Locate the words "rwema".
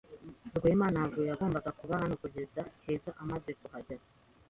0.57-0.87